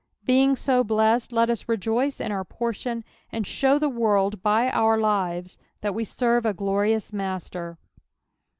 Beiag 0.27 0.57
so 0.57 0.83
blessed, 0.83 1.31
let 1.31 1.51
us 1.51 1.69
rejoice 1.69 2.19
ia 2.19 2.29
Dur 2.29 2.43
portion, 2.43 3.03
and 3.31 3.45
show 3.45 3.77
the 3.77 3.87
world 3.87 4.41
bj 4.41 4.71
our 4.73 4.97
lire* 4.97 5.43
that 5.81 5.93
we 5.93 6.03
serve 6.03 6.43
a 6.43 6.55
glorious 6.55 7.13
Master. 7.13 7.77